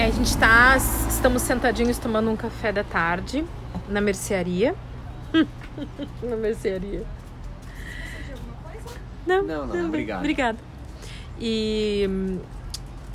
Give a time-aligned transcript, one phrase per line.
[0.00, 0.78] É, a gente tá.
[0.78, 3.44] Estamos sentadinhos tomando um café da tarde
[3.86, 4.74] na mercearia.
[6.24, 7.02] na mercearia.
[9.26, 9.84] Não, Não, não, bem.
[9.84, 10.18] obrigado.
[10.20, 10.58] Obrigada.
[11.38, 12.08] E,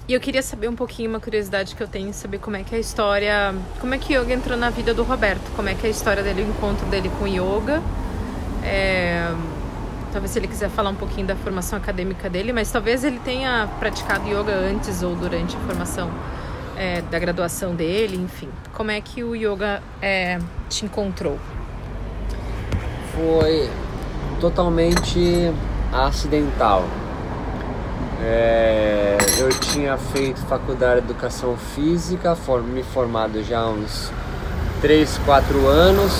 [0.08, 2.76] e eu queria saber um pouquinho, uma curiosidade que eu tenho, saber como é que
[2.76, 3.56] é a história.
[3.82, 5.52] Como é que yoga entrou na vida do Roberto?
[5.56, 7.82] Como é que é a história dele, o encontro dele com yoga?
[8.64, 9.34] É,
[10.12, 13.68] talvez se ele quiser falar um pouquinho da formação acadêmica dele, mas talvez ele tenha
[13.80, 16.12] praticado yoga antes ou durante a formação
[16.78, 18.50] é, da graduação dele, enfim.
[18.74, 20.40] Como é que o yoga é,
[20.70, 21.38] te encontrou?
[23.14, 23.70] Foi
[24.40, 25.52] totalmente
[25.94, 26.84] acidental.
[28.22, 34.12] É, eu tinha feito faculdade de educação física, for- me formado já há uns
[34.82, 36.12] 3, 4 anos.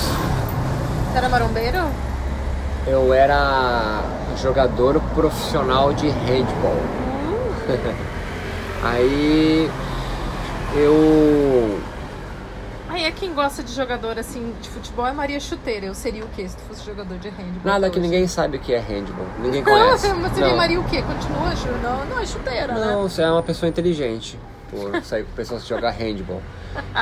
[1.12, 1.78] Você era marombeiro?
[2.86, 4.02] Eu era
[4.40, 6.80] jogador profissional de handball.
[8.84, 9.70] Aí
[10.78, 11.80] eu
[12.88, 15.86] Aí é quem gosta de jogador assim de futebol é Maria Chuteira.
[15.86, 17.60] Eu seria o quê se tu fosse jogador de handball?
[17.64, 18.08] nada que hoje?
[18.08, 20.08] ninguém sabe o que é handball, ninguém Não, conhece.
[20.14, 20.56] mas seria Não.
[20.56, 21.02] Maria o quê?
[21.02, 21.52] Continua?
[21.82, 22.86] Não, não, é chuteira, né?
[22.86, 24.38] Não, você é uma pessoa inteligente
[24.70, 26.42] por sair com pessoas que jogam handball.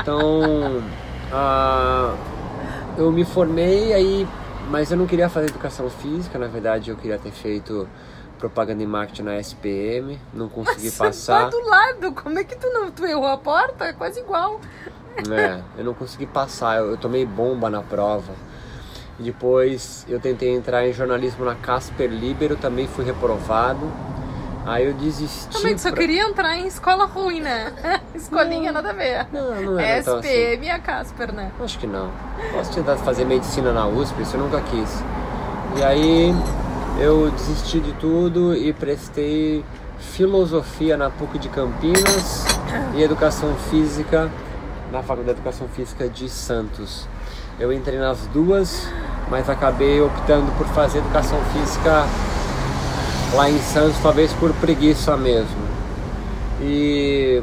[0.01, 0.83] Então,
[1.31, 2.13] ah,
[2.97, 4.27] eu me formei aí,
[4.69, 7.87] mas eu não queria fazer educação física, na verdade eu queria ter feito
[8.39, 11.43] propaganda e marketing na SPM, não consegui Você passar.
[11.45, 12.11] tá do lado.
[12.11, 13.85] Como é que tu não tu errou a porta?
[13.85, 14.59] É quase igual.
[15.31, 18.33] É, eu não consegui passar, eu, eu tomei bomba na prova.
[19.17, 23.89] E depois eu tentei entrar em jornalismo na Casper Libero, também fui reprovado.
[24.65, 25.47] Aí eu desisti.
[25.55, 27.71] Também só pra- queria entrar em escola ruim, né?
[28.15, 29.27] Escolinha nada a ver.
[29.31, 30.27] Não, não era tão assim.
[30.27, 31.51] SPM e a Casper, né?
[31.61, 32.11] Acho que não.
[32.51, 35.03] Posso tentar fazer medicina na USP, isso eu nunca quis.
[35.77, 36.33] E aí
[36.99, 39.63] eu desisti de tudo e prestei
[39.99, 42.45] filosofia na PUC de Campinas
[42.95, 44.29] e educação física
[44.91, 47.07] na Faculdade de Educação Física de Santos.
[47.59, 48.87] Eu entrei nas duas,
[49.29, 52.05] mas acabei optando por fazer educação física
[53.33, 55.65] lá em Santos, talvez por preguiça mesmo.
[56.61, 57.41] E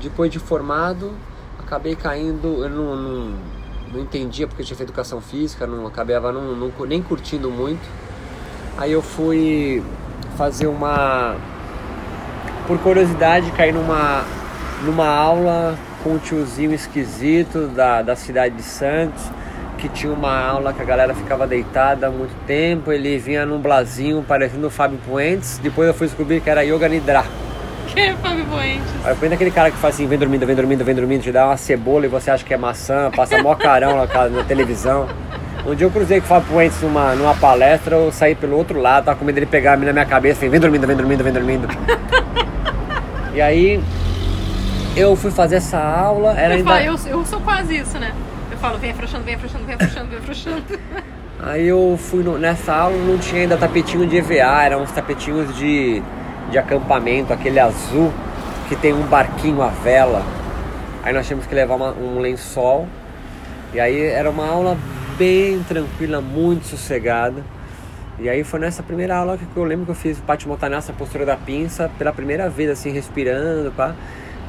[0.00, 1.12] depois de formado,
[1.58, 6.86] acabei caindo, eu não, não, entendia porque tinha feito educação física, não acabava não, não-
[6.86, 7.99] nem curtindo muito.
[8.80, 9.82] Aí eu fui
[10.38, 11.36] fazer uma.
[12.66, 14.24] Por curiosidade, caí numa,
[14.82, 19.22] numa aula com um tiozinho esquisito da, da cidade de Santos,
[19.76, 23.58] que tinha uma aula que a galera ficava deitada há muito tempo, ele vinha num
[23.58, 27.24] blazinho parecendo o Fábio Puentes, depois eu fui descobrir que era Yoga Nidra.
[27.88, 28.86] Que é Fábio Boentes?
[29.04, 31.46] Aí põe daquele cara que faz assim, vem dormindo, vem dormindo, vem dormindo, te dá
[31.46, 35.08] uma cebola e você acha que é maçã, passa mó carão na, na televisão.
[35.66, 38.80] Um dia eu cruzei com o Fábio Puentes numa, numa palestra, eu saí pelo outro
[38.80, 40.96] lado, tava com medo dele pegar a mim na minha cabeça, falei, vem dormindo, vem
[40.96, 41.68] dormindo, vem dormindo.
[43.34, 43.80] e aí
[44.96, 46.70] eu fui fazer essa aula, era Eu, ainda...
[46.70, 48.12] falo, eu, eu sou quase isso, né?
[48.50, 50.62] Eu falo, vem afrouxando, vem afrouxando, vem afrouxando, vem afrouxando.
[51.42, 55.56] Aí eu fui no- nessa aula, não tinha ainda tapetinho de EVA, eram uns tapetinhos
[55.56, 56.02] de,
[56.50, 58.12] de acampamento, aquele azul
[58.68, 60.22] que tem um barquinho à vela.
[61.02, 62.86] Aí nós tínhamos que levar uma- um lençol.
[63.72, 64.76] E aí era uma aula
[65.20, 67.42] bem tranquila, muito sossegada.
[68.18, 70.94] E aí foi nessa primeira aula que eu lembro que eu fiz o Patimotaná, essa
[70.94, 73.94] postura da pinça, pela primeira vez, assim, respirando, pá.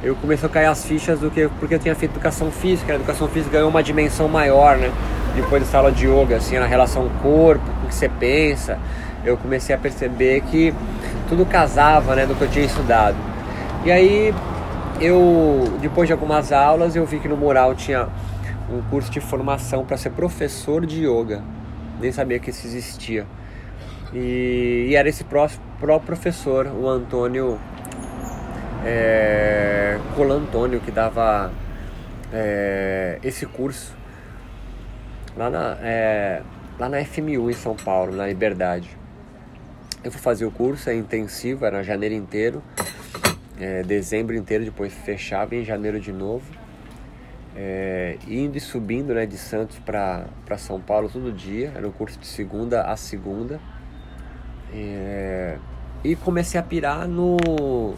[0.01, 2.95] Eu comecei a cair as fichas do que porque eu tinha feito educação física, a
[2.95, 4.89] educação física ganhou uma dimensão maior, né?
[5.35, 8.79] Depois dessa aula de yoga, assim, na relação corpo, o que você pensa,
[9.25, 10.73] eu comecei a perceber que
[11.27, 13.17] tudo casava, né, do que eu tinha estudado.
[13.83, 14.33] E aí
[15.01, 18.07] eu, depois de algumas aulas, eu vi que no mural tinha
[18.71, 21.43] um curso de formação para ser professor de yoga.
[21.99, 23.27] Nem sabia que isso existia.
[24.13, 25.49] E, e era esse pró,
[25.79, 27.59] pró professor, o Antônio
[28.85, 31.51] é, Colantônio, que dava
[32.33, 33.95] é, esse curso
[35.35, 36.41] lá na, é,
[36.79, 38.97] lá na FMU em São Paulo, na Liberdade.
[40.03, 42.63] Eu fui fazer o curso, é intensivo, era janeiro inteiro,
[43.59, 46.60] é, dezembro inteiro, depois fechava em janeiro de novo.
[47.55, 52.17] É, indo e subindo né, de Santos para São Paulo todo dia, era um curso
[52.17, 53.59] de segunda a segunda.
[54.73, 55.57] É,
[56.03, 57.93] e comecei a pirar no,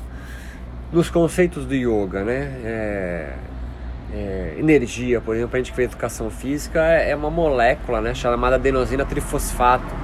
[0.91, 2.51] nos conceitos do yoga, né?
[2.63, 3.33] É,
[4.13, 8.13] é, energia, por exemplo, a gente que fez educação física é é uma molécula, né,
[8.13, 9.95] chamada adenosina trifosfato.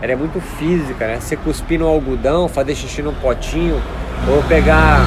[0.00, 1.20] Ela é muito física, né?
[1.20, 3.82] Você cuspir no algodão, fazer xixi num potinho,
[4.28, 5.00] ou pegar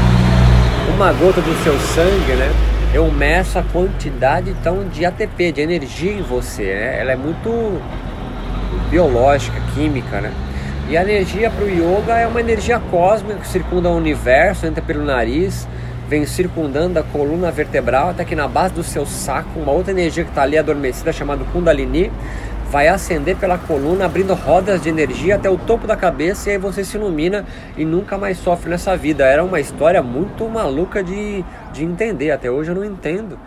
[0.93, 2.70] uma gota do seu sangue, né?
[2.93, 6.99] Eu meço a quantidade então de ATP, de energia em você, né?
[6.99, 7.81] Ela é muito
[8.89, 10.33] biológica, química, né?
[10.89, 14.83] E a energia para o yoga é uma energia cósmica que circunda o universo, entra
[14.83, 15.65] pelo nariz,
[16.09, 20.25] vem circundando a coluna vertebral até que na base do seu saco, uma outra energia
[20.25, 22.11] que está ali adormecida, chamada Kundalini,
[22.71, 26.57] vai ascender pela coluna, abrindo rodas de energia até o topo da cabeça e aí
[26.57, 27.45] você se ilumina
[27.75, 29.25] e nunca mais sofre nessa vida.
[29.25, 33.37] Era uma história muito maluca de, de entender, até hoje eu não entendo.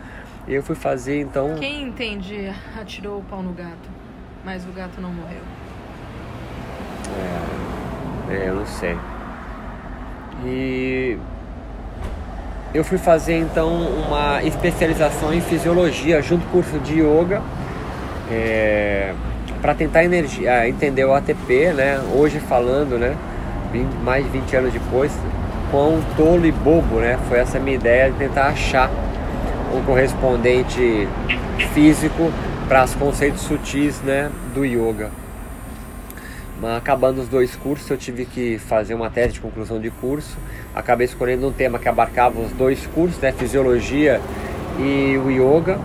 [0.47, 1.55] E eu fui fazer então.
[1.55, 3.89] Quem entende atirou o pau no gato,
[4.45, 5.41] mas o gato não morreu.
[8.29, 8.95] É, é eu não sei.
[10.45, 11.17] E
[12.75, 17.41] eu fui fazer então uma especialização em fisiologia junto com o curso de yoga
[18.31, 19.13] é,
[19.61, 21.99] para tentar energia, ah, entender o ATP, né?
[22.13, 23.15] Hoje falando, né?
[23.71, 25.11] 20, mais de 20 anos depois,
[25.71, 27.19] quão tolo e bobo, né?
[27.27, 28.89] Foi essa minha ideia de tentar achar
[29.73, 31.07] um correspondente
[31.73, 32.31] físico
[32.67, 34.31] para os conceitos sutis, né?
[34.53, 35.09] Do yoga.
[36.61, 40.37] Mas acabando os dois cursos, eu tive que fazer uma tese de conclusão de curso.
[40.73, 43.31] Acabei escolhendo um tema que abarcava os dois cursos, né?
[43.31, 44.21] Fisiologia
[44.79, 45.77] e o yoga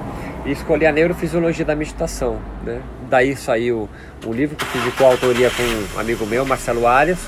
[0.45, 2.39] e escolhi a neurofisiologia da meditação.
[2.63, 2.81] Né?
[3.09, 3.89] Daí saiu
[4.27, 5.63] um livro que fiz de coautoria com
[5.97, 7.19] um amigo meu, Marcelo Arias.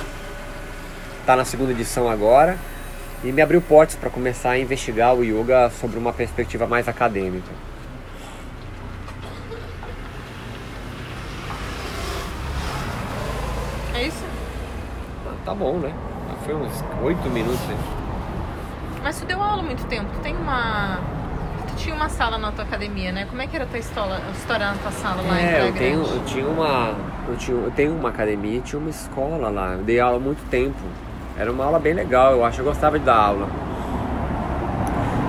[1.21, 2.57] Está na segunda edição agora.
[3.25, 7.53] E me abriu portas para começar a investigar o yoga sobre uma perspectiva mais acadêmica.
[13.95, 14.25] É isso?
[15.25, 15.95] Ah, tá bom, né?
[16.45, 17.61] Foi uns oito minutos.
[17.69, 17.77] Né?
[19.05, 20.11] Mas tu deu aula muito tempo.
[20.15, 20.99] Tu tem uma
[21.77, 23.27] tinha uma sala na tua academia, né?
[23.27, 25.67] Como é que era a tua história, a história na tua sala lá é, em
[25.67, 26.95] eu tenho, eu tinha uma
[27.29, 29.75] eu, tinha, eu tenho uma academia tinha uma escola lá.
[29.75, 30.79] Eu dei aula há muito tempo.
[31.39, 32.61] Era uma aula bem legal, eu acho.
[32.61, 33.49] Eu gostava de dar aula.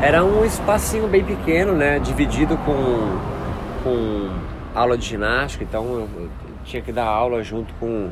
[0.01, 1.97] Era um espacinho bem pequeno, né?
[1.99, 3.19] Dividido com,
[3.83, 4.29] com
[4.75, 5.63] aula de ginástica.
[5.63, 6.29] Então eu, eu
[6.65, 8.09] tinha que dar aula junto com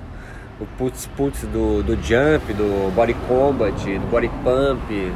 [0.59, 5.11] o putz putz do, do jump, do body combat, do body pump,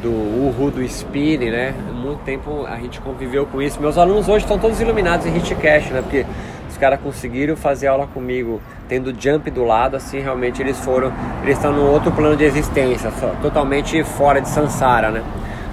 [0.00, 1.74] do Uhu, do Spin, né?
[1.92, 3.80] Muito tempo a gente conviveu com isso.
[3.80, 6.02] Meus alunos hoje estão todos iluminados em Hitcast, né?
[6.02, 6.26] Porque
[6.68, 11.56] os caras conseguiram fazer aula comigo tendo jump do lado, assim, realmente eles foram, eles
[11.56, 13.10] estão num outro plano de existência,
[13.40, 15.22] totalmente fora de Sansara, né?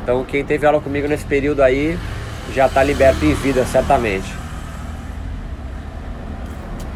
[0.03, 1.97] Então quem teve aula comigo nesse período aí
[2.53, 4.31] já está liberto em vida, certamente.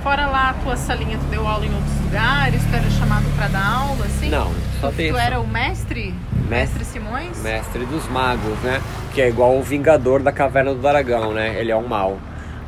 [0.03, 3.47] Fora lá a tua salinha, tu deu aula em outros lugares, tu era chamado para
[3.47, 4.29] dar aula, assim?
[4.29, 4.97] Não, só tu.
[4.97, 6.13] Tu era o mestre?
[6.49, 7.41] Mestre Simões?
[7.41, 8.81] Mestre dos magos, né?
[9.13, 11.59] Que é igual o Vingador da Caverna do Dragão, né?
[11.59, 12.19] Ele é um mal,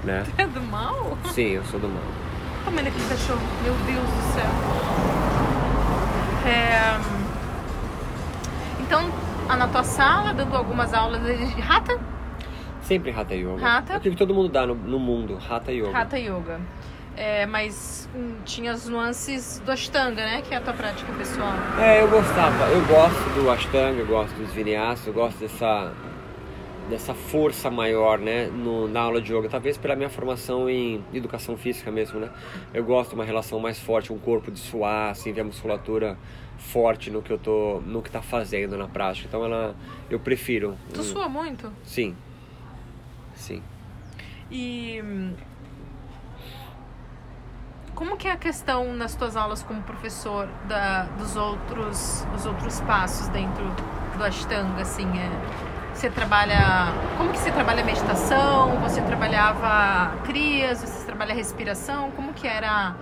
[0.04, 0.24] né?
[0.26, 1.18] Tu é do mal?
[1.26, 2.04] Sim, eu sou do mal.
[2.66, 3.40] Como é que cachorro?
[3.64, 4.50] Meu Deus do céu.
[6.50, 7.00] É...
[8.82, 9.10] Então,
[9.48, 12.00] na tua sala, dando algumas aulas de rata?
[12.82, 13.66] Sempre Hatha Yoga.
[13.66, 13.94] Hatha?
[13.94, 15.98] É o que todo mundo dá no, no mundo, Hatha Yoga.
[15.98, 16.60] Hatha Yoga.
[17.18, 20.44] É, mas hum, tinha as nuances do Ashtanga, né?
[20.44, 21.52] Que é a tua prática pessoal.
[21.80, 22.66] É, eu gostava.
[22.66, 25.92] Eu gosto do Ashtanga, eu gosto dos Vinyasa, eu gosto dessa,
[26.88, 28.46] dessa força maior, né?
[28.46, 29.50] No, na aula de yoga.
[29.50, 32.30] Talvez pela minha formação em educação física mesmo, né?
[32.72, 36.16] Eu gosto de uma relação mais forte, um corpo de suar, assim, ver a musculatura
[36.60, 39.28] forte no que eu tô, no que tá fazendo na prática.
[39.28, 39.76] Então ela,
[40.08, 40.78] eu prefiro.
[40.94, 41.72] Tu um, sua muito?
[41.84, 42.16] Sim.
[43.34, 43.64] Sim.
[44.52, 45.34] E hum,
[47.98, 52.80] como que é a questão nas tuas aulas como professor da, dos outros os outros
[52.82, 53.66] passos dentro
[54.16, 55.32] do Ashtanga assim é,
[55.96, 58.80] você trabalha como que você trabalha meditação?
[58.82, 60.80] Você trabalhava crias?
[60.82, 62.12] Você trabalha respiração?
[62.12, 62.96] Como que era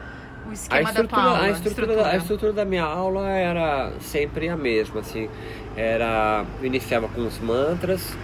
[0.48, 2.10] o esquema da tua aula a estrutura, estrutura.
[2.10, 5.30] a estrutura da minha aula era sempre a mesma assim.
[5.76, 8.16] Era eu iniciava com os mantras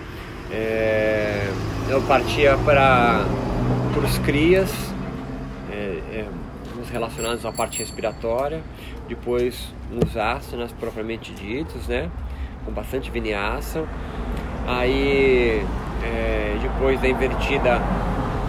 [0.50, 1.52] é,
[1.90, 3.26] eu partia para
[4.02, 4.72] os crias
[6.92, 8.62] relacionados à parte respiratória,
[9.08, 12.10] depois uns asanas propriamente ditos, né,
[12.66, 13.86] com bastante vinyasa,
[14.68, 15.66] aí
[16.04, 17.82] é, depois da invertida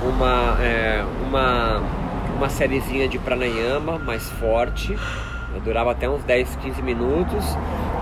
[0.03, 1.83] uma, é, uma,
[2.37, 4.97] uma sériezinha de pranayama mais forte,
[5.65, 7.45] durava até uns 10, 15 minutos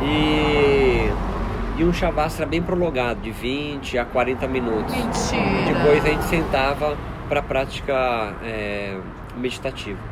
[0.03, 4.95] e, e um shavasana bem prolongado, de 20 a 40 minutos.
[4.95, 5.75] Mentira.
[5.75, 6.97] Depois a gente sentava
[7.29, 8.97] para a prática é,
[9.37, 10.10] meditativa.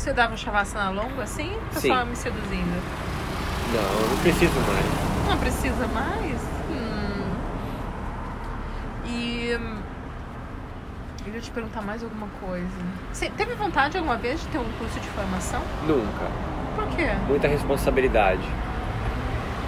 [0.00, 1.52] Você dava um shavasana longo assim?
[1.74, 1.88] Ou Sim.
[1.88, 2.82] só me seduzindo?
[3.74, 5.28] Não, não preciso mais.
[5.28, 6.40] Não precisa mais?
[6.70, 7.30] Hum.
[9.04, 9.58] E.
[11.26, 12.66] Eu ia te perguntar mais alguma coisa.
[13.12, 15.60] Você teve vontade alguma vez de ter um curso de formação?
[15.86, 16.30] Nunca.
[16.74, 17.10] Por quê?
[17.28, 18.48] Muita responsabilidade.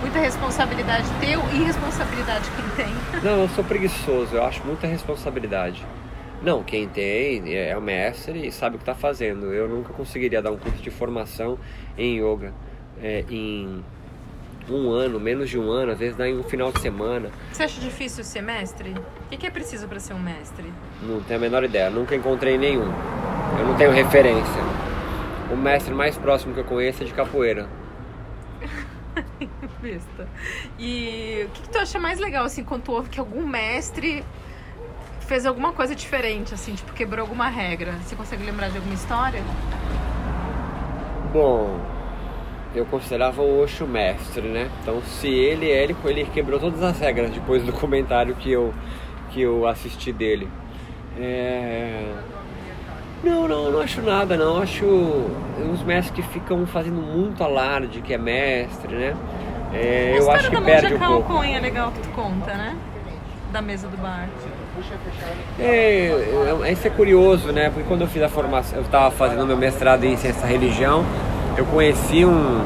[0.01, 2.95] Muita responsabilidade teu e responsabilidade quem tem.
[3.23, 5.85] Não, eu sou preguiçoso, eu acho muita responsabilidade.
[6.45, 9.53] Não, quem tem é o mestre e sabe o que está fazendo.
[9.53, 11.59] Eu nunca conseguiria dar um curso de formação
[11.97, 12.53] em yoga,
[13.01, 13.85] é, em,
[14.69, 17.31] um ano, menos de um ano, às vezes dá em um final de semana.
[17.53, 18.95] Você acha difícil ser mestre?
[19.31, 20.73] O que, é preciso para ser um mestre?
[21.03, 22.93] Não tenho a menor ideia, nunca encontrei nenhum.
[23.59, 24.63] Eu não tenho referência.
[25.53, 27.69] O mestre mais próximo que eu conheço é de capoeira.
[29.81, 30.29] Besta.
[30.79, 34.25] E o que, que tu acha mais legal, assim, quando tu ouve que algum mestre
[35.33, 37.93] fez alguma coisa diferente, assim, tipo, quebrou alguma regra?
[38.05, 39.43] Você consegue lembrar de alguma história?
[41.33, 41.81] Bom,
[42.75, 44.69] eu considerava o Osho mestre, né?
[44.83, 48.75] Então, se ele é, ele, ele quebrou todas as regras depois do comentário que eu,
[49.31, 50.51] que eu assisti dele.
[51.19, 52.13] É...
[53.25, 54.61] Não, não, não acho nada, não.
[54.61, 59.17] Acho uns mestres que ficam fazendo muito alarde que é mestre, né?
[59.73, 61.39] É, eu acho que perde um pouco.
[61.39, 62.77] A é legal que tu conta, né?
[63.51, 64.29] Da mesa do bar.
[65.59, 67.69] É, isso é curioso, né?
[67.69, 71.05] Porque quando eu fiz a formação, eu estava fazendo meu mestrado em ciência da religião,
[71.57, 72.65] eu conheci um,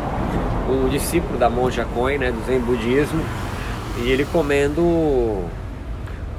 [0.70, 3.20] um discípulo da monja Koen, né, do Zen Budismo,
[3.98, 5.44] e ele comendo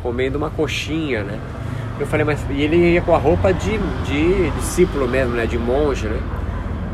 [0.01, 1.39] comendo uma coxinha, né?
[1.99, 5.57] Eu falei, mas e ele ia com a roupa de, de discípulo mesmo, né, de
[5.57, 6.19] monge, né?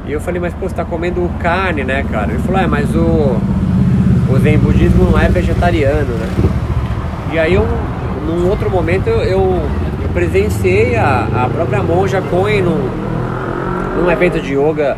[0.05, 2.31] E eu falei, mas pô, você tá comendo carne, né, cara?
[2.31, 3.37] Ele falou, é, mas o,
[4.29, 6.27] o Zen Budismo não é vegetariano, né?
[7.33, 7.67] E aí eu,
[8.25, 9.61] num outro momento, eu, eu,
[10.13, 12.89] presenciei a, a própria monja Koen num,
[13.97, 14.97] num evento de yoga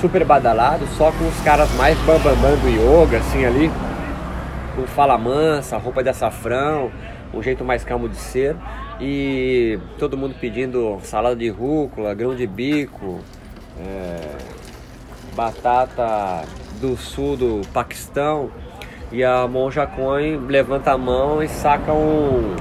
[0.00, 3.70] super badalado, só com os caras mais bambambam do yoga, assim ali,
[4.74, 6.90] com fala mansa, roupa de açafrão,
[7.34, 8.56] um jeito mais calmo de ser,
[9.00, 13.20] e todo mundo pedindo salada de rúcula, grão de bico,
[13.78, 14.36] é,
[15.34, 16.44] batata
[16.80, 18.50] do sul do Paquistão,
[19.12, 22.56] e a monja Coin levanta a mão e saca um,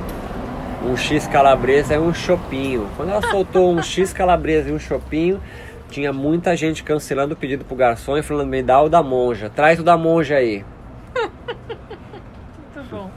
[0.85, 2.89] um X calabresa e um chopinho.
[2.97, 5.41] Quando ela soltou um X calabresa e um chopinho,
[5.89, 9.49] tinha muita gente cancelando o pedido pro garçom e falando, me dá o da monja,
[9.49, 10.65] traz o da monja aí.
[12.75, 13.09] Muito bom.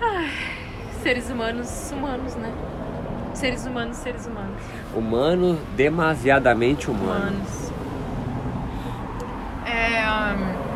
[0.00, 0.30] Ai,
[1.02, 2.52] seres humanos, humanos, né?
[3.34, 4.62] Seres humanos, seres humanos.
[4.94, 7.12] Humanos, demasiadamente humanos.
[7.12, 7.72] humanos.
[9.66, 10.08] É.
[10.10, 10.66] Um...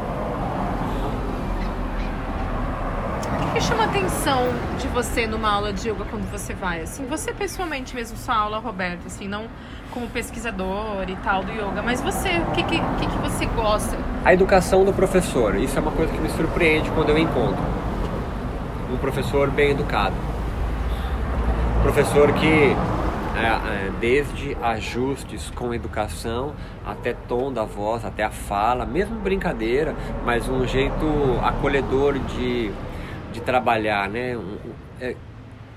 [3.49, 4.48] O que chama a atenção
[4.78, 6.80] de você numa aula de yoga quando você vai?
[6.80, 9.44] Assim, você pessoalmente mesmo, sua aula, Roberto, assim, não
[9.90, 13.98] como pesquisador e tal do yoga, mas você, o que, que, que, você gosta?
[14.24, 17.62] A educação do professor, isso é uma coisa que me surpreende quando eu encontro.
[18.90, 20.14] Um professor bem educado.
[21.78, 22.74] Um professor que,
[23.36, 26.54] é, é, desde ajustes com educação,
[26.86, 31.04] até tom da voz, até a fala, mesmo brincadeira, mas um jeito
[31.42, 32.72] acolhedor de,
[33.32, 34.38] de trabalhar, né?
[35.00, 35.16] É,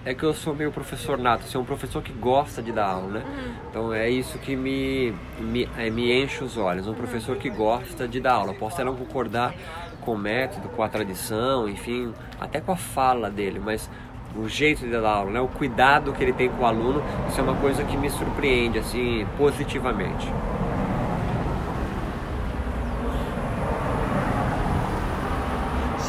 [0.05, 3.19] é que eu sou meio professor nato, sou um professor que gosta de dar aula,
[3.19, 3.23] né?
[3.25, 3.53] Uhum.
[3.69, 8.07] Então é isso que me, me, é, me enche os olhos, um professor que gosta
[8.07, 8.53] de dar aula.
[8.53, 9.53] Posso até não concordar
[10.01, 13.89] com o método, com a tradição, enfim, até com a fala dele, mas
[14.35, 15.39] o jeito de dar aula, né?
[15.39, 18.79] o cuidado que ele tem com o aluno, isso é uma coisa que me surpreende,
[18.79, 20.27] assim, positivamente.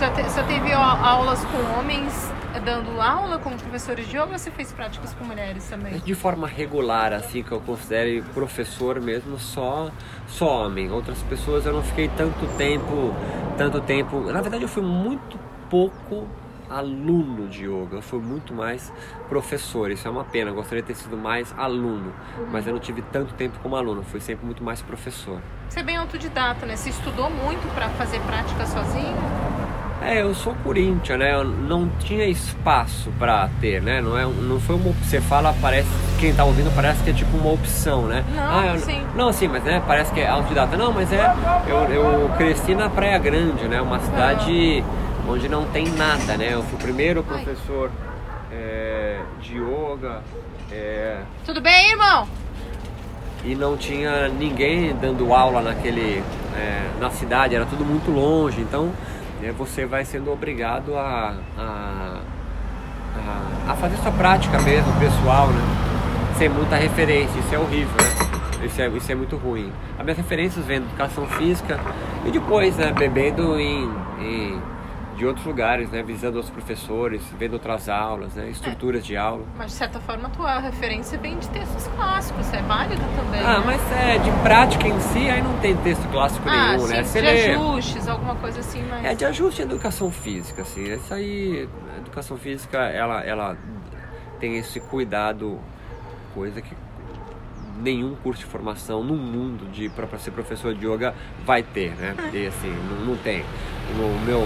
[0.04, 2.30] Você teve aulas com homens
[2.62, 5.99] dando aula como professores de yoga ou você fez práticas com mulheres também?
[5.99, 9.90] De forma regular, assim, que eu considere professor mesmo, só,
[10.28, 10.92] só homem.
[10.92, 13.14] Outras pessoas eu não fiquei tanto tempo,
[13.56, 14.20] tanto tempo.
[14.30, 15.38] Na verdade eu fui muito
[15.70, 16.28] pouco
[16.68, 18.92] aluno de yoga, eu fui muito mais
[19.30, 19.90] professor.
[19.90, 22.49] Isso é uma pena, eu gostaria de ter sido mais aluno, uhum.
[22.52, 25.40] mas eu não tive tanto tempo como aluno, fui sempre muito mais professor.
[25.68, 26.76] Você é bem autodidata, né?
[26.76, 29.53] Você estudou muito para fazer prática sozinho?
[30.04, 31.32] É, eu sou Corinthians, né?
[31.32, 34.02] Eu não tinha espaço para ter, né?
[34.02, 35.88] Não, é, não foi uma Você fala, parece.
[36.20, 38.23] Quem tá ouvindo parece que é tipo uma opção, né?
[38.34, 39.02] Não, ah, eu, sim.
[39.16, 39.82] Não, sim, mas né?
[39.87, 40.76] Parece que é autodidata.
[40.76, 41.34] Não, mas é.
[41.66, 43.80] Eu, eu cresci na Praia Grande, né?
[43.80, 44.84] Uma cidade
[45.26, 46.50] onde não tem nada, né?
[46.52, 47.90] Eu fui o primeiro professor
[48.52, 50.23] é, de yoga.
[50.70, 51.23] É...
[51.46, 52.28] Tudo bem, irmão?
[53.42, 56.23] E não tinha ninguém dando aula naquele.
[56.56, 58.92] É, na cidade, era tudo muito longe, então
[59.41, 62.21] né, você vai sendo obrigado a, a,
[63.17, 65.62] a, a, fazer sua prática mesmo, pessoal, né?
[66.38, 68.67] Sem muita referência, isso é horrível, né?
[68.67, 69.71] Isso é, isso é muito ruim.
[69.99, 71.79] As minhas referências vêm educação física
[72.25, 74.62] e depois, né, bebendo em, em
[75.16, 76.02] de outros lugares, né?
[76.02, 78.49] Visando outros professores, vendo outras aulas, né?
[78.50, 79.06] Estruturas é.
[79.06, 79.44] de aula.
[79.56, 83.40] Mas de certa forma a tua referência vem de textos clássicos, é válido também.
[83.40, 83.62] Ah, né?
[83.66, 87.04] mas é, de prática em si, aí não tem texto clássico ah, nenhum, sim, né?
[87.04, 87.54] Você de lê...
[87.54, 89.04] ajustes, alguma coisa assim, mas...
[89.04, 90.83] É, de ajuste e educação física, assim.
[90.85, 93.56] Isso aí, a educação física, ela, ela
[94.40, 95.59] tem esse cuidado,
[96.35, 96.75] coisa que
[97.78, 102.14] nenhum curso de formação no mundo de para ser professor de yoga vai ter, né?
[102.33, 103.44] E assim, não, não tem.
[103.90, 104.40] O meu,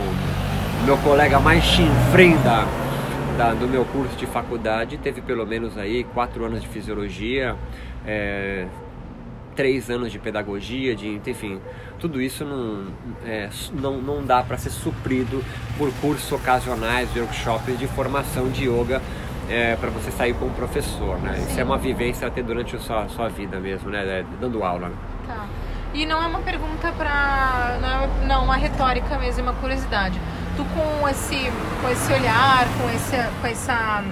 [0.85, 2.66] meu colega mais chinfrim da,
[3.37, 7.56] da, do meu curso de faculdade teve pelo menos aí quatro anos de fisiologia,
[8.06, 8.66] é,
[9.54, 11.61] três anos de pedagogia, de enfim,
[11.99, 12.87] tudo isso não,
[13.26, 15.44] é, não, não dá para ser suprido
[15.76, 19.02] por cursos ocasionais, workshops de formação de yoga
[19.49, 21.35] é, para você sair como professor, né?
[21.35, 21.47] Sim.
[21.47, 24.20] Isso é uma vivência a ter durante a sua, sua vida mesmo, né?
[24.20, 24.88] É, dando aula.
[24.88, 24.94] Né?
[25.26, 25.47] Tá.
[25.94, 30.20] E não é uma pergunta para não, é, não, uma retórica mesmo, é uma curiosidade.
[30.58, 34.02] Tu com esse, com esse olhar, com, esse, com essa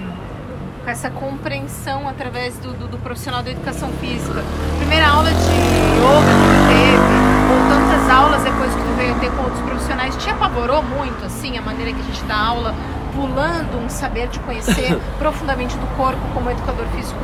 [0.81, 4.41] com essa compreensão através do, do, do, profissional da educação física.
[4.77, 7.17] Primeira aula de yoga que tu teve,
[7.51, 11.57] ou tantas aulas depois que tu veio ter com outros profissionais, te apavorou muito, assim,
[11.57, 12.73] a maneira que a gente dá aula
[13.17, 17.17] pulando um saber de conhecer profundamente do corpo como o educador físico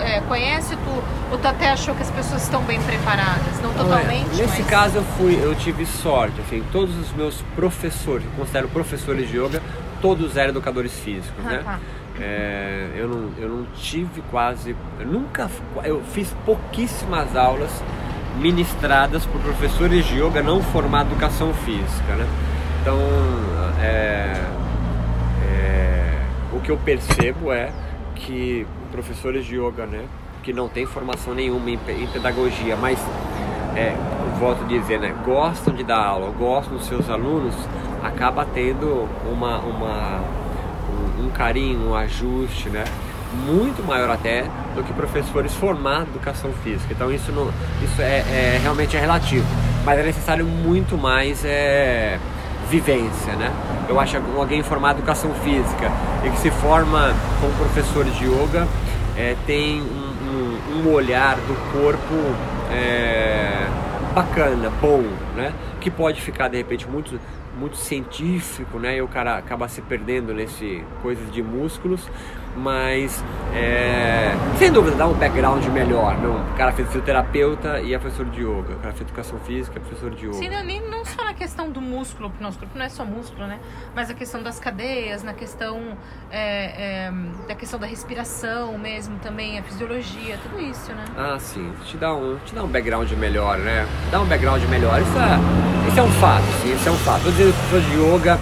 [0.00, 4.28] é, conhece tu, ou tu até achou que as pessoas estão bem preparadas não totalmente
[4.30, 4.66] nesse mas...
[4.66, 9.38] caso eu fui eu tive sorte assim todos os meus professores eu considero professores de
[9.38, 9.62] yoga
[10.02, 11.78] todos eram educadores físicos ah, né tá.
[12.20, 15.48] é, eu não eu não tive quase eu nunca
[15.84, 17.70] eu fiz pouquíssimas aulas
[18.38, 22.26] ministradas por professores de yoga não formados em educação física né
[22.82, 22.98] então
[23.80, 24.32] é,
[26.52, 27.70] o que eu percebo é
[28.14, 30.04] que professores de yoga, né,
[30.42, 32.98] que não têm formação nenhuma em, em pedagogia, mas
[33.76, 33.94] é,
[34.38, 37.54] volto a dizer, né, gostam de dar aula, gostam dos seus alunos,
[38.02, 40.20] acaba tendo uma, uma
[41.20, 42.84] um, um carinho, um ajuste, né,
[43.46, 46.92] muito maior até do que professores formados em educação física.
[46.92, 47.50] Então isso não,
[47.82, 49.46] isso é, é realmente é relativo,
[49.84, 52.18] mas é necessário muito mais é,
[52.68, 53.52] vivência, né?
[53.88, 55.90] Eu acho que alguém formado em educação física
[56.24, 58.66] e que se forma como professor de yoga
[59.16, 62.14] é, tem um, um, um, olhar do corpo
[62.70, 63.66] é,
[64.14, 65.02] bacana, bom,
[65.34, 65.52] né?
[65.80, 67.18] Que pode ficar de repente muito
[67.58, 68.96] muito científico, né?
[68.96, 72.08] E o cara acaba se perdendo nesse coisas de músculos,
[72.56, 73.22] mas
[73.54, 76.18] é, sem dúvida dá um background melhor.
[76.18, 76.36] Não?
[76.36, 78.74] O cara fez fisioterapeuta e é professor de yoga.
[78.74, 80.34] O cara fez educação física é professor de yoga.
[80.34, 83.04] Sim, não, nem, não só na questão do músculo, porque nosso corpo não é só
[83.04, 83.58] músculo, né?
[83.94, 85.96] Mas a questão das cadeias, na questão
[86.30, 87.12] é, é,
[87.46, 91.04] da questão da respiração mesmo também, a fisiologia, tudo isso, né?
[91.16, 91.72] Ah, sim.
[91.84, 93.86] Te dá um, te dá um background melhor, né?
[94.10, 95.00] Dá um background melhor.
[95.00, 97.22] Isso é, isso é um fato, sim, isso é um fato.
[97.22, 98.38] Todos os professores de yoga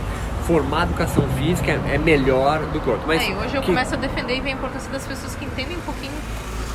[0.47, 3.07] formar educação física é, melhor do que outro.
[3.07, 3.67] Mas é, hoje eu que...
[3.67, 6.15] começo a defender e ver a importância das pessoas que entendem um pouquinho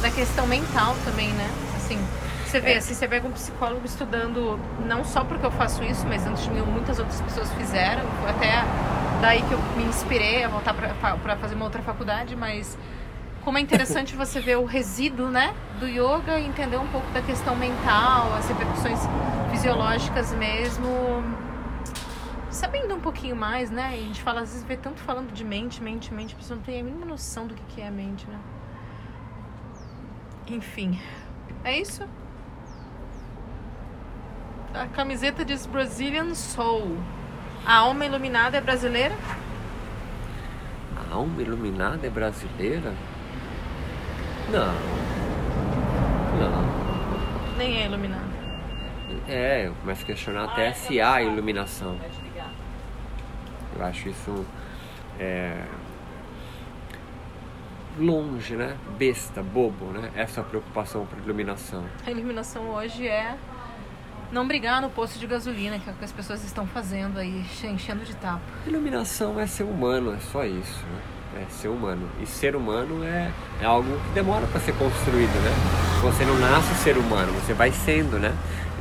[0.01, 1.49] da questão mental também, né?
[1.77, 1.97] Assim,
[2.45, 2.77] você vê, é.
[2.77, 6.51] assim, você pega um psicólogo estudando, não só porque eu faço isso, mas antes de
[6.51, 8.65] mim muitas outras pessoas fizeram, até
[9.21, 12.77] daí que eu me inspirei a voltar para fazer uma outra faculdade, mas
[13.41, 17.21] como é interessante você ver o resíduo, né, do yoga e entender um pouco da
[17.21, 18.99] questão mental, as repercussões
[19.51, 21.23] fisiológicas mesmo
[22.61, 23.87] sabendo um pouquinho mais, né?
[23.87, 26.63] A gente fala, às vezes vê tanto falando de mente, mente, mente, a pessoa não
[26.63, 28.39] tem a mínima noção do que é a mente, né?
[30.45, 31.01] Enfim,
[31.63, 32.07] é isso.
[34.75, 36.97] A camiseta diz Brazilian Soul.
[37.65, 39.15] A alma iluminada é brasileira?
[40.95, 42.93] A alma iluminada é brasileira?
[44.51, 44.73] Não.
[46.39, 47.57] Não.
[47.57, 48.29] Nem é iluminada.
[49.27, 51.97] É, eu começo a questionar até se há iluminação.
[53.81, 54.45] Eu acho isso
[55.19, 55.63] é,
[57.97, 58.77] longe, né?
[58.97, 60.11] Besta, bobo, né?
[60.15, 61.83] Essa preocupação por iluminação.
[62.05, 63.35] A iluminação hoje é
[64.31, 67.43] não brigar no posto de gasolina, que é o que as pessoas estão fazendo aí,
[67.63, 68.41] enchendo de tapa.
[68.67, 71.43] Iluminação é ser humano, é só isso, né?
[71.43, 72.07] É ser humano.
[72.21, 75.51] E ser humano é, é algo que demora para ser construído, né?
[76.03, 78.31] Você não nasce ser humano, você vai sendo, né?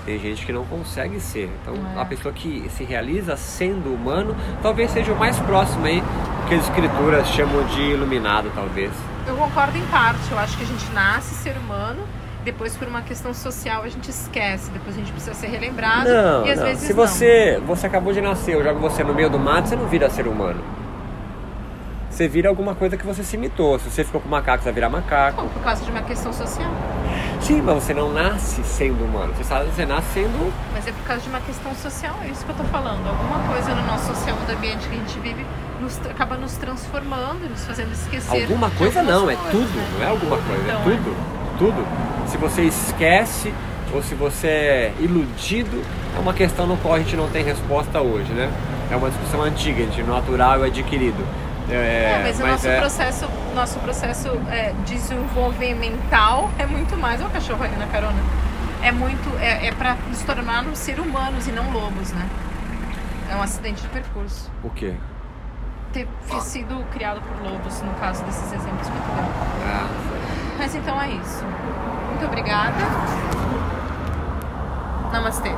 [0.04, 1.50] Tem gente que não consegue ser.
[1.62, 2.00] Então, é.
[2.00, 6.02] a pessoa que se realiza sendo humano, talvez seja o mais próximo aí
[6.48, 8.90] que as escrituras chamam de iluminado, talvez.
[9.26, 10.30] Eu concordo em parte.
[10.30, 12.02] Eu acho que a gente nasce ser humano,
[12.44, 16.08] depois por uma questão social a gente esquece, depois a gente precisa ser relembrado.
[16.08, 16.66] Não, e às não.
[16.66, 17.66] vezes se você, não.
[17.66, 20.26] você acabou de nascer, eu jogo você no meio do mato, você não vira ser
[20.26, 20.60] humano
[22.20, 23.78] você vira alguma coisa que você se imitou.
[23.78, 25.42] Se você ficou com macaco, você vai virar macaco.
[25.42, 26.70] por causa de uma questão social.
[27.40, 29.32] Sim, mas você não nasce sendo humano.
[29.34, 30.52] Você, sabe, você nasce sendo.
[30.72, 33.06] Mas é por causa de uma questão social, é isso que eu tô falando.
[33.08, 35.46] Alguma coisa no nosso social, no ambiente que a gente vive,
[35.80, 38.42] nos, acaba nos transformando, nos fazendo esquecer.
[38.42, 39.76] Alguma coisa não, é tudo.
[39.76, 39.88] Né?
[39.98, 41.10] Não é alguma coisa, é então, é tudo.
[41.10, 41.58] É.
[41.58, 41.86] Tudo.
[42.28, 43.52] Se você esquece
[43.92, 45.82] ou se você é iludido,
[46.16, 48.50] é uma questão no qual a gente não tem resposta hoje, né?
[48.90, 51.24] É uma discussão antiga, entre natural e adquirido
[51.70, 57.20] É, É, mas, o nosso é- processo, nosso processo é, desenvolvimental é muito mais.
[57.20, 58.18] Olha o cachorro ali na carona.
[58.82, 59.36] É muito.
[59.40, 62.26] É, é pra nos tornarmos ser humanos e não lobos, né?
[63.30, 64.50] É um acidente de percurso.
[64.64, 64.94] O quê?
[65.92, 66.06] Ter
[66.40, 69.24] sido criado por lobos, no caso desses exemplos que tu deu.
[69.66, 69.88] Ah,
[70.58, 71.44] Mas então é isso.
[72.10, 72.74] Muito obrigada.
[75.12, 75.50] Namastê.